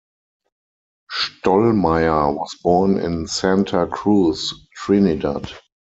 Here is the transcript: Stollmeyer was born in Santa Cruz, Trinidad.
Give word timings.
Stollmeyer 1.11 2.33
was 2.35 2.55
born 2.63 2.97
in 2.97 3.27
Santa 3.27 3.85
Cruz, 3.85 4.51
Trinidad. 4.75 5.51